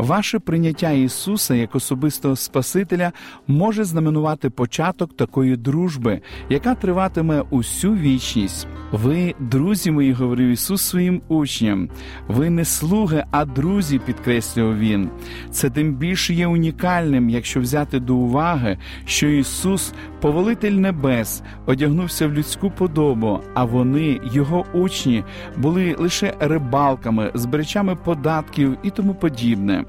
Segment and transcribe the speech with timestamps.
[0.00, 3.12] Ваше прийняття Ісуса як особистого Спасителя
[3.46, 8.66] може знаменувати початок такої дружби, яка триватиме усю вічність.
[8.92, 11.88] Ви, друзі мої, говорив Ісус своїм учням,
[12.28, 15.10] ви не слуги, а друзі, підкреслював Він.
[15.50, 22.32] Це тим більше є унікальним, якщо взяти до уваги, що Ісус, повелитель небес, одягнувся в
[22.32, 25.24] людську подобу, а вони, його учні,
[25.56, 29.84] були лише рибалками, збирачами податків і тому подібне.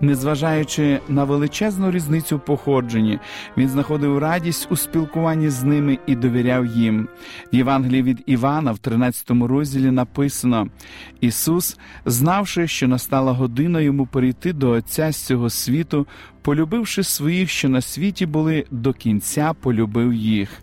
[0.00, 3.18] Незважаючи на величезну різницю в походженні,
[3.56, 7.08] він знаходив радість у спілкуванні з ними і довіряв їм.
[7.52, 10.68] В Євангелії від Івана, в 13 розділі, написано:
[11.20, 16.06] Ісус, знавши, що настала година йому перейти до Отця з цього світу,
[16.42, 20.60] полюбивши своїх, що на світі були, до кінця полюбив їх.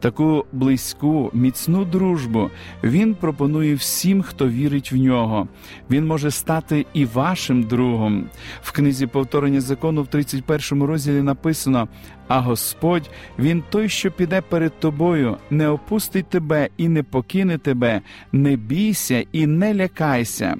[0.00, 2.50] Таку близьку, міцну дружбу
[2.82, 5.48] він пропонує всім, хто вірить в нього.
[5.90, 8.28] Він може стати і вашим другом.
[8.62, 11.88] В книзі повторення закону в 31 розділі написано:
[12.28, 18.00] а Господь, Він той, що піде перед тобою, не опустить тебе і не покине тебе,
[18.32, 20.56] не бійся і не лякайся.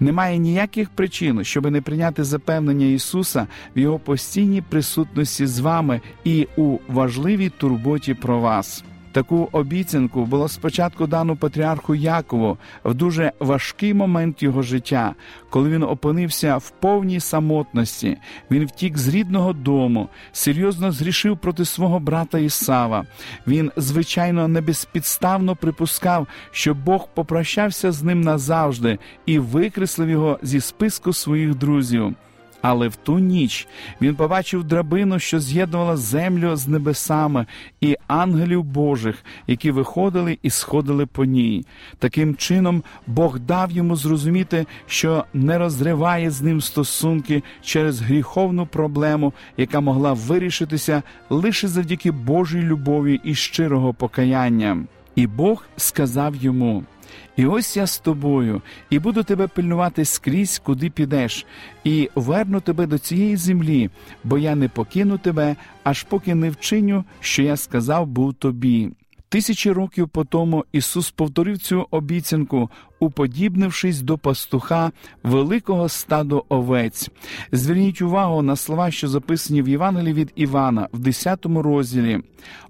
[0.00, 3.46] Немає ніяких причин, щоб не прийняти запевнення Ісуса
[3.76, 8.84] в Його постійній присутності з вами і у важливій турботі про вас.
[9.18, 15.14] Таку обіцянку було спочатку дано патріарху Якову в дуже важкий момент його життя,
[15.50, 18.16] коли він опинився в повній самотності.
[18.50, 23.04] Він втік з рідного дому, серйозно зрішив проти свого брата Ісава.
[23.46, 30.60] Він, звичайно, не безпідставно припускав, що Бог попрощався з ним назавжди і викреслив його зі
[30.60, 32.16] списку своїх друзів.
[32.62, 33.68] Але в ту ніч
[34.00, 37.46] він побачив драбину, що з'єднувала землю з небесами,
[37.80, 41.66] і ангелів Божих, які виходили і сходили по ній.
[41.98, 49.32] Таким чином Бог дав йому зрозуміти, що не розриває з ним стосунки через гріховну проблему,
[49.56, 54.84] яка могла вирішитися лише завдяки Божій любові і щирого покаяння.
[55.14, 56.84] І Бог сказав йому.
[57.36, 61.46] І ось я з тобою, і буду тебе пильнувати скрізь, куди підеш,
[61.84, 63.90] і верну тебе до цієї землі,
[64.24, 68.90] бо я не покину тебе, аж поки не вчиню, що я сказав був тобі.
[69.30, 72.70] Тисячі років по тому Ісус повторив цю обіцянку,
[73.00, 74.92] уподібнившись до пастуха
[75.22, 77.10] великого стаду овець.
[77.52, 82.20] Зверніть увагу на слова, що записані в Євангелії від Івана в 10 розділі.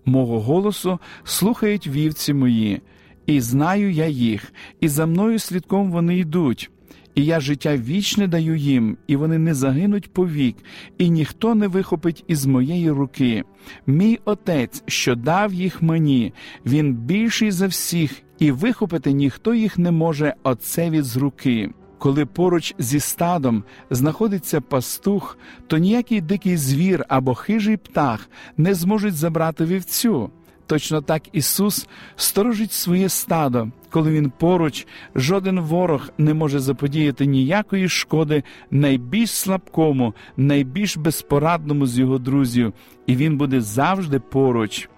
[0.05, 2.81] Мого голосу слухають вівці мої
[3.28, 6.70] і знаю я їх, і за мною слідком вони йдуть.
[7.14, 10.56] І я життя вічне даю їм, і вони не загинуть повік,
[10.98, 13.44] і ніхто не вихопить із моєї руки.
[13.86, 16.32] Мій отець, що дав їх мені,
[16.66, 21.70] він більший за всіх, і вихопити ніхто їх не може отцеві з руки.
[21.98, 29.14] Коли поруч зі стадом знаходиться пастух, то ніякий дикий звір або хижий птах не зможуть
[29.14, 30.30] забрати вівцю.
[30.68, 31.86] Точно так Ісус
[32.16, 40.14] сторожить своє стадо, коли Він поруч, жоден ворог не може заподіяти ніякої шкоди найбільш слабкому,
[40.36, 42.72] найбільш безпорадному з його друзів,
[43.06, 44.88] і він буде завжди поруч.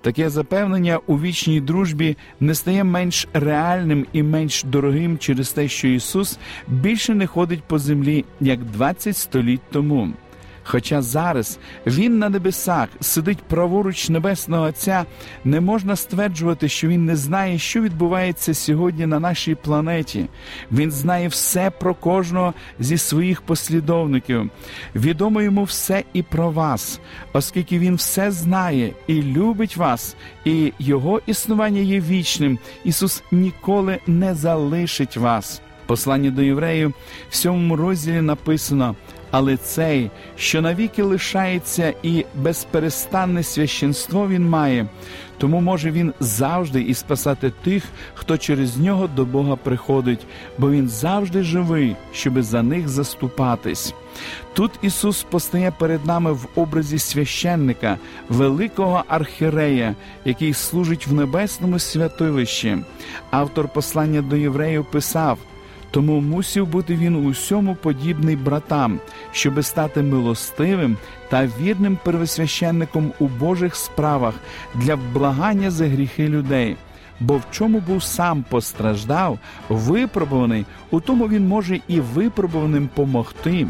[0.00, 5.88] Таке запевнення у вічній дружбі не стає менш реальним і менш дорогим через те, що
[5.88, 6.38] Ісус
[6.68, 10.12] більше не ходить по землі як 20 століть тому.
[10.64, 15.04] Хоча зараз він на небесах сидить праворуч Небесного Отця,
[15.44, 20.26] не можна стверджувати, що він не знає, що відбувається сьогодні на нашій планеті.
[20.72, 24.50] Він знає все про кожного зі своїх послідовників.
[24.94, 27.00] Відомо йому все і про вас,
[27.32, 32.58] оскільки він все знає і любить вас, і його існування є вічним.
[32.84, 35.62] Ісус ніколи не залишить вас.
[35.86, 36.94] Послання до євреїв
[37.30, 38.96] в сьомому розділі написано
[39.32, 44.86] але цей, що навіки лишається, і безперестанне священство він має,
[45.38, 47.84] тому може він завжди і спасати тих,
[48.14, 50.26] хто через нього до Бога приходить,
[50.58, 53.94] бо він завжди живий, щоби за них заступатись.
[54.54, 59.94] Тут Ісус постає перед нами в образі священника, великого архірея,
[60.24, 62.78] який служить в небесному святилищі.
[63.30, 65.38] Автор послання до євреїв писав.
[65.92, 69.00] Тому мусів бути він усьому подібний братам,
[69.32, 70.96] щоби стати милостивим
[71.28, 74.34] та вірним первосвященником у Божих справах
[74.74, 76.76] для вблагання за гріхи людей.
[77.20, 83.66] Бо в чому був сам постраждав, випробуваний, у тому він може і випробуваним помогти.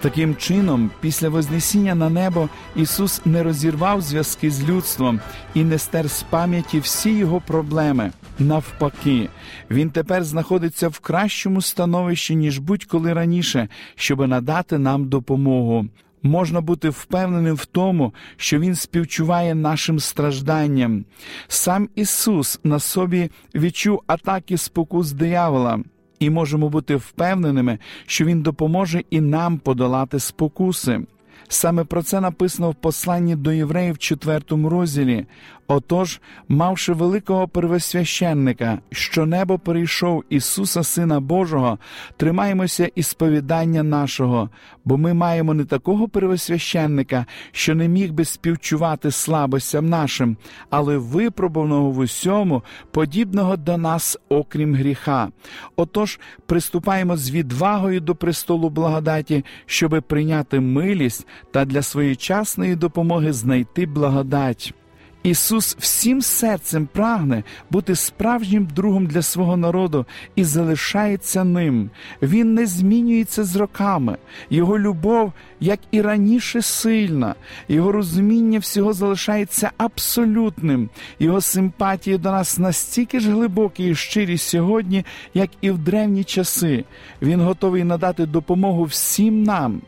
[0.00, 5.20] Таким чином, після Вознесіння на небо Ісус не розірвав зв'язки з людством
[5.54, 8.12] і не стер з пам'яті всі його проблеми.
[8.38, 9.28] Навпаки,
[9.70, 15.86] він тепер знаходиться в кращому становищі, ніж будь-коли раніше, щоб надати нам допомогу.
[16.22, 21.04] Можна бути впевненим в тому, що Він співчуває нашим стражданням.
[21.48, 25.80] Сам Ісус на собі відчув атаки спокус диявола
[26.20, 31.00] і можемо бути впевненими, що Він допоможе і нам подолати спокуси.
[31.48, 35.26] Саме про це написано в посланні до євреїв в четвертому розділі.
[35.72, 41.78] Отож, мавши великого первосвященника, що небо перейшов Ісуса Сина Божого,
[42.16, 44.50] тримаємося і сповідання нашого,
[44.84, 50.36] бо ми маємо не такого первосвященника, що не міг би співчувати слабостям нашим,
[50.70, 55.28] але випробуваного в усьому, подібного до нас, окрім гріха.
[55.76, 63.86] Отож, приступаємо з відвагою до престолу благодаті, щоби прийняти милість та для своєчасної допомоги знайти
[63.86, 64.74] благодать.
[65.22, 71.90] Ісус всім серцем прагне бути справжнім другом для свого народу і залишається ним.
[72.22, 74.16] Він не змінюється з роками.
[74.50, 77.34] Його любов, як і раніше, сильна,
[77.68, 80.88] його розуміння всього залишається абсолютним,
[81.18, 86.84] його симпатії до нас настільки ж глибокі і щирі сьогодні, як і в древні часи.
[87.22, 89.82] Він готовий надати допомогу всім нам.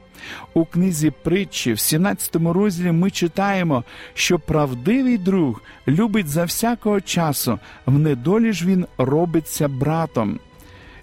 [0.54, 3.84] У книзі притчі, в 17 розділі, ми читаємо,
[4.14, 10.38] що правдивий друг любить за всякого часу, в недолі ж він робиться братом.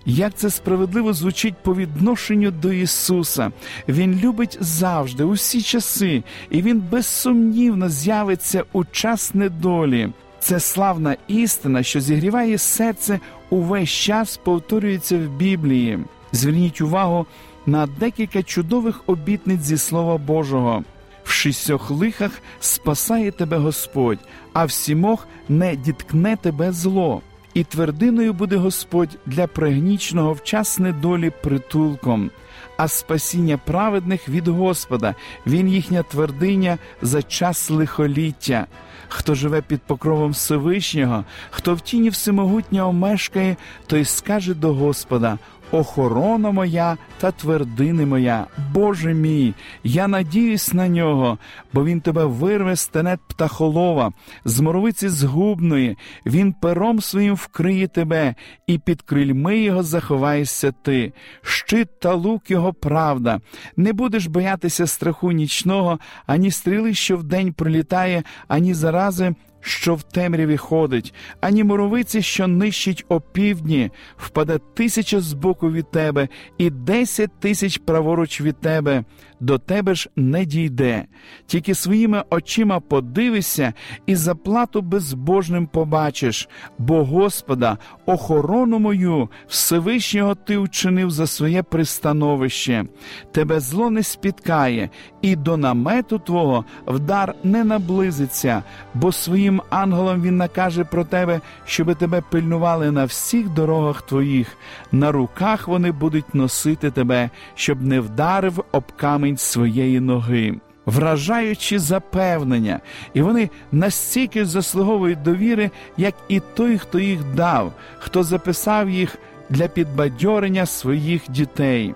[0.05, 3.51] Як це справедливо звучить по відношенню до Ісуса.
[3.87, 10.09] Він любить завжди, усі часи, і Він безсумнівно з'явиться у час недолі.
[10.39, 13.19] Це славна істина, що зігріває серце
[13.49, 15.99] увесь час повторюється в Біблії.
[16.31, 17.25] Зверніть увагу
[17.65, 20.83] на декілька чудових обітниць зі Слова Божого.
[21.23, 24.19] В шістьох лихах спасає тебе Господь,
[24.53, 27.21] а в сімох не діткне тебе зло,
[27.53, 32.31] і твердиною буде Господь для пригнічного в час недолі притулком,
[32.77, 35.15] а спасіння праведних від Господа,
[35.47, 38.67] Він їхня твердиня за час лихоліття.
[39.11, 43.55] Хто живе під покровом Всевишнього, хто в тіні всемогутнього мешкає,
[43.87, 45.37] той скаже до Господа:
[45.71, 51.37] охорона моя та твердини моя, Боже мій, я надіюсь на нього,
[51.73, 54.11] бо він тебе вирве з тенет птахолова,
[54.45, 58.35] з моровиці згубної, він пером своїм вкриє тебе,
[58.67, 63.39] і під крильми його заховаєшся ти, щит та лук його правда.
[63.77, 70.57] Не будеш боятися страху нічного, ані стріли, що вдень пролітає, ані зарази що в темряві
[70.57, 78.41] ходить, ані моровиці, що нищить опівдні, впаде тисяча збоку від тебе і десять тисяч праворуч
[78.41, 79.03] від тебе,
[79.39, 81.05] до тебе ж не дійде,
[81.45, 83.73] тільки своїми очима подивишся
[84.05, 92.85] і заплату безбожним побачиш, бо Господа, охорону мою, Всевишнього ти вчинив за своє пристановище,
[93.31, 94.89] тебе зло не спіткає,
[95.21, 101.95] і до намету Твого вдар не наблизиться, бо своїм ангелам він накаже про тебе, щоби
[101.95, 104.57] тебе пильнували на всіх дорогах твоїх,
[104.91, 110.55] на руках вони будуть носити тебе, щоб не вдарив об камінь своєї ноги.
[110.85, 112.79] Вражаючи запевнення,
[113.13, 119.17] і вони настільки заслуговують довіри, як і той, хто їх дав, хто записав їх
[119.49, 121.95] для підбадьорення своїх дітей.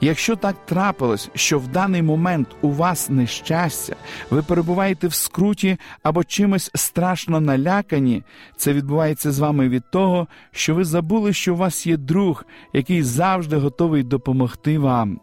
[0.00, 3.96] Якщо так трапилось, що в даний момент у вас нещастя,
[4.30, 8.22] ви перебуваєте в скруті або чимось страшно налякані,
[8.56, 13.02] це відбувається з вами від того, що ви забули, що у вас є друг, який
[13.02, 15.20] завжди готовий допомогти вам.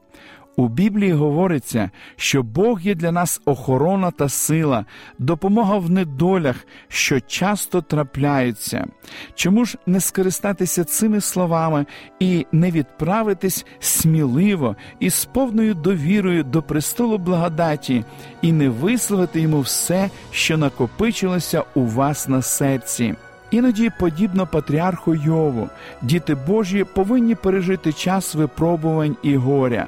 [0.59, 4.85] У Біблії говориться, що Бог є для нас охорона та сила,
[5.19, 6.55] допомога в недолях,
[6.87, 8.87] що часто трапляються.
[9.35, 11.85] Чому ж не скористатися цими словами
[12.19, 18.03] і не відправитись сміливо і з повною довірою до престолу благодаті,
[18.41, 23.15] і не висловити йому все, що накопичилося у вас на серці?
[23.51, 25.69] Іноді, подібно патріарху Йову,
[26.01, 29.87] діти Божі повинні пережити час випробувань і горя.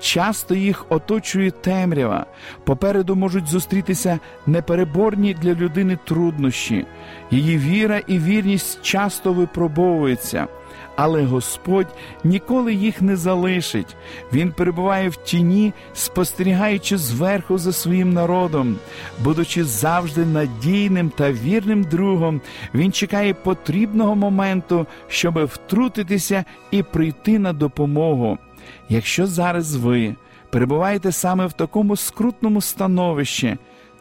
[0.00, 2.26] Часто їх оточує темрява.
[2.64, 6.86] Попереду можуть зустрітися непереборні для людини труднощі.
[7.30, 10.46] Її віра і вірність часто випробовуються
[10.96, 11.86] але Господь
[12.24, 13.96] ніколи їх не залишить.
[14.32, 18.76] Він перебуває в тіні, спостерігаючи зверху за своїм народом,
[19.24, 22.40] будучи завжди надійним та вірним другом,
[22.74, 28.38] він чекає потрібного моменту, щоб втрутитися і прийти на допомогу.
[28.88, 30.14] Якщо зараз ви
[30.50, 33.56] перебуваєте саме в такому скрутному становищі,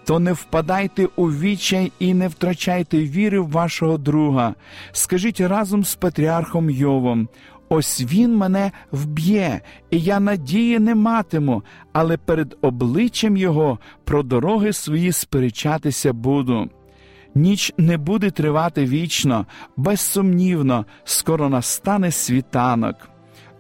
[0.06, 4.56] то не впадайте у відчай і не втрачайте віри в вашого друга.
[4.92, 7.28] Скажіть разом з патріархом Йовом.
[7.70, 14.74] Ось він мене вб'є, і я надії не матиму, але перед обличчям його про дороги
[14.74, 16.70] свої сперечатися буду.
[17.36, 19.46] Ніч не буде тривати вічно,
[19.78, 23.11] безсумнівно, скоро настане світанок.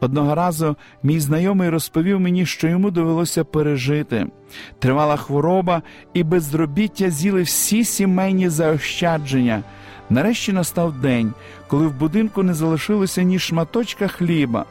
[0.01, 4.27] Одного разу мій знайомий розповів мені, що йому довелося пережити.
[4.79, 5.81] Тривала хвороба
[6.13, 9.63] і безробіття з'їли всі сімейні заощадження.
[10.09, 11.33] Нарешті настав день,
[11.67, 14.65] коли в будинку не залишилося ні шматочка хліба.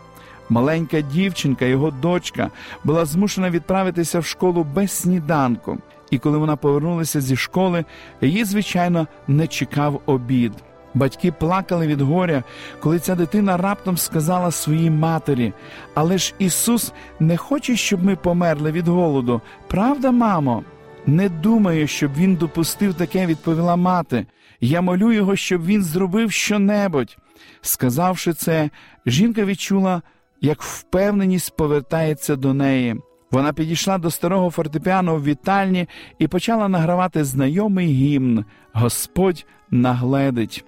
[0.49, 2.51] Маленька дівчинка, його дочка,
[2.85, 5.79] була змушена відправитися в школу без сніданку,
[6.11, 7.85] і коли вона повернулася зі школи,
[8.21, 10.53] її, звичайно, не чекав обід.
[10.95, 12.43] Батьки плакали від горя,
[12.81, 15.53] коли ця дитина раптом сказала своїй матері:
[15.95, 19.41] Але ж Ісус не хоче, щоб ми померли від голоду.
[19.69, 20.65] Правда, мамо?
[21.07, 24.27] Не думаю, щоб він допустив таке, відповіла мати.
[24.61, 27.17] Я молю його, щоб він зробив щонебудь.
[27.61, 28.71] Сказавши це,
[29.07, 30.03] жінка відчула,
[30.41, 32.97] як впевненість повертається до неї.
[33.31, 40.65] Вона підійшла до старого фортепіано в вітальні і почала награвати знайомий гімн Господь нагледить.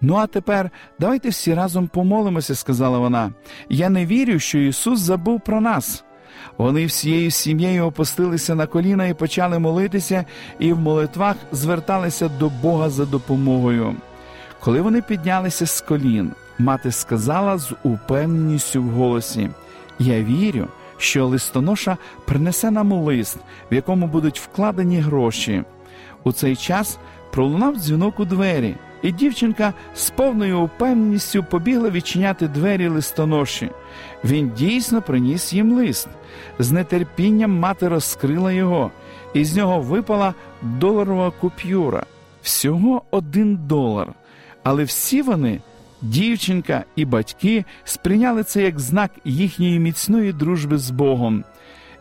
[0.00, 3.32] Ну, а тепер давайте всі разом помолимося, сказала вона.
[3.68, 6.04] Я не вірю, що Ісус забув про нас.
[6.58, 10.24] Вони всією сім'єю опустилися на коліна і почали молитися,
[10.58, 13.96] і в молитвах зверталися до Бога за допомогою.
[14.60, 19.50] Коли вони піднялися з колін, мати сказала з упевненістю в голосі:
[19.98, 23.38] Я вірю що листоноша принесе нам лист,
[23.70, 25.62] в якому будуть вкладені гроші.
[26.24, 26.98] У цей час
[27.32, 33.70] пролунав дзвінок у двері, і дівчинка з повною упевненістю побігла відчиняти двері листоноші.
[34.24, 36.08] Він дійсно приніс їм лист.
[36.58, 38.90] З нетерпінням мати розкрила його,
[39.34, 42.06] і з нього випала доларова купюра.
[42.42, 44.08] Всього один долар.
[44.62, 45.60] Але всі вони
[46.04, 51.44] Дівчинка і батьки сприйняли це як знак їхньої міцної дружби з Богом.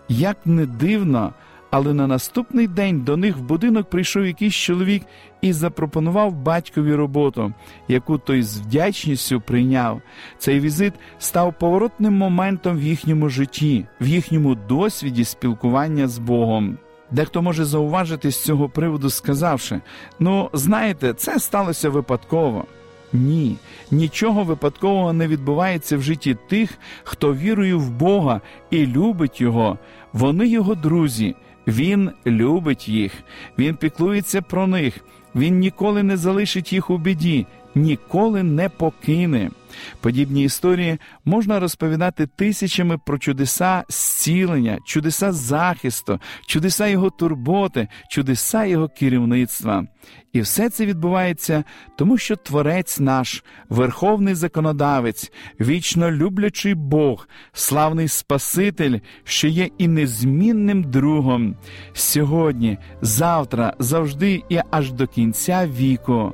[0.09, 1.33] Як не дивно,
[1.71, 5.03] але на наступний день до них в будинок прийшов якийсь чоловік
[5.41, 7.53] і запропонував батькові роботу,
[7.87, 10.01] яку той з вдячністю прийняв.
[10.37, 16.77] Цей візит став поворотним моментом в їхньому житті, в їхньому досвіді спілкування з Богом.
[17.11, 19.81] Дехто може зауважити з цього приводу, сказавши:
[20.19, 22.65] ну, знаєте, це сталося випадково.
[23.13, 23.55] Ні,
[23.91, 29.77] нічого випадкового не відбувається в житті тих, хто вірує в Бога і любить Його.
[30.13, 31.35] Вони його друзі.
[31.67, 33.11] Він любить їх,
[33.57, 34.99] він піклується про них,
[35.35, 39.51] він ніколи не залишить їх у біді, ніколи не покине.
[40.01, 48.89] Подібні історії можна розповідати тисячами про чудеса зцілення, чудеса захисту, чудеса його турботи, чудеса його
[48.89, 49.87] керівництва.
[50.33, 51.63] І все це відбувається
[51.97, 60.83] тому, що Творець наш, верховний законодавець, вічно люблячий Бог, славний Спаситель, що є і незмінним
[60.83, 61.55] другом.
[61.93, 66.33] Сьогодні, завтра, завжди і аж до кінця віку.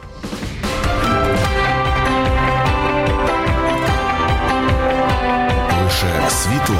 [6.51, 6.75] Світло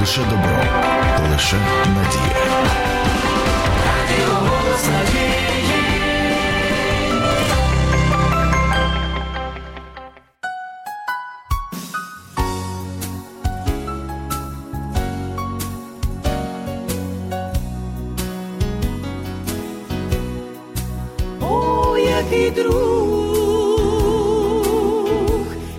[0.00, 0.64] лише добро,
[1.32, 2.46] лише надія.
[21.40, 22.76] О, який друг,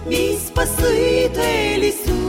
[0.08, 2.21] мій Спаситель Ісус,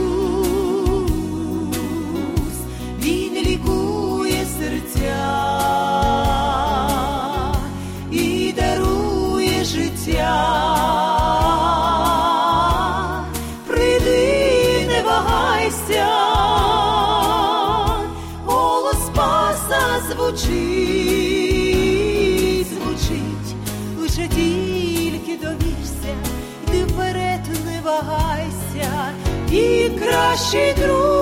[29.53, 31.12] і кращий друг,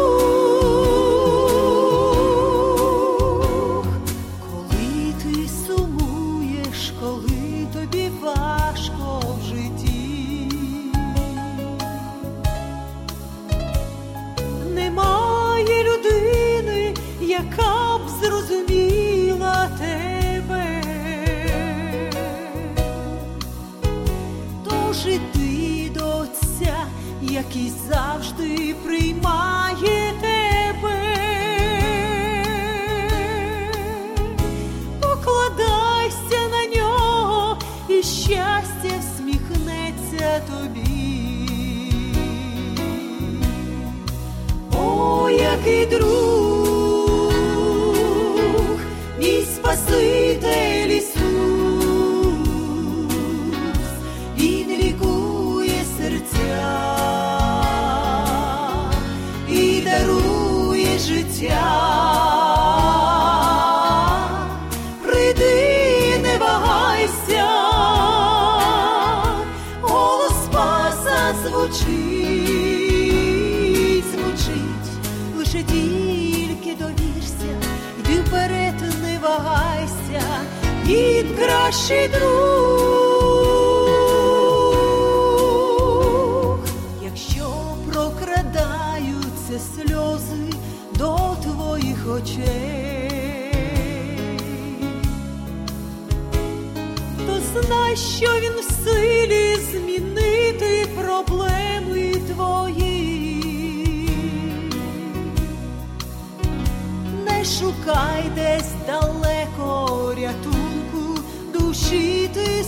[107.60, 111.22] шукай десь далеко рятунку
[111.54, 112.64] душі ти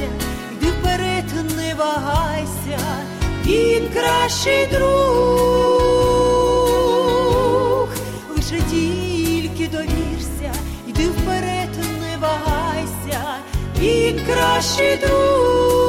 [0.00, 0.08] довірся,
[0.52, 1.24] йди вперед,
[1.56, 2.78] не вагайся,
[3.44, 4.88] він кращий друг,
[8.36, 10.54] лише тільки довірся,
[10.88, 11.68] йди вперед,
[12.00, 13.20] не вагайся,
[13.78, 15.80] він кращий друг.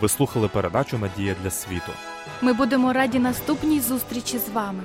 [0.00, 1.92] Ви слухали передачу Надія для світу.
[2.40, 4.82] Ми будемо раді наступній зустрічі з вами.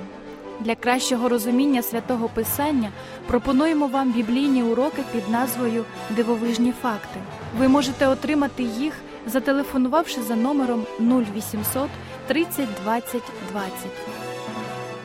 [0.60, 2.90] Для кращого розуміння святого Писання
[3.26, 7.20] пропонуємо вам біблійні уроки під назвою Дивовижні факти.
[7.58, 8.94] Ви можете отримати їх,
[9.26, 11.88] зателефонувавши за номером 0800
[12.26, 13.72] 30 20 20.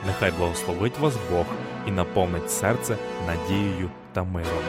[0.08, 1.46] Нехай благословить вас Бог
[1.88, 4.64] і наповнить серце надією та миром.